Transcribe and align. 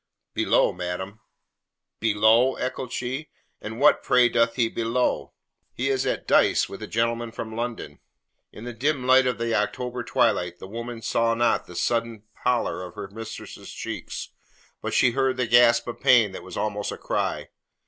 "Below, 0.33 0.73
madam." 0.73 1.19
"Below?" 1.99 2.55
echoed 2.55 2.91
she. 2.91 3.29
"And 3.61 3.79
what, 3.79 4.01
pray, 4.01 4.29
doth 4.29 4.55
he 4.55 4.67
below?" 4.67 5.33
"He 5.75 5.89
is 5.89 6.07
at 6.07 6.27
dice 6.27 6.67
with 6.67 6.81
a 6.81 6.87
gentleman 6.87 7.31
from 7.31 7.55
London." 7.55 7.99
In 8.51 8.63
the 8.63 8.73
dim 8.73 9.05
light 9.05 9.27
of 9.27 9.37
the 9.37 9.53
October 9.53 10.01
twilight 10.03 10.57
the 10.57 10.65
woman 10.67 11.03
saw 11.03 11.35
not 11.35 11.67
the 11.67 11.75
sudden 11.75 12.23
pallor 12.43 12.81
of 12.81 12.95
her 12.95 13.09
mistress's 13.09 13.71
cheeks, 13.71 14.29
but 14.81 14.95
she 14.95 15.11
heard 15.11 15.37
the 15.37 15.45
gasp 15.45 15.85
of 15.87 15.99
pain 15.99 16.31
that 16.31 16.41
was 16.41 16.57
almost 16.57 16.91
a 16.91 16.97
cry. 16.97 17.49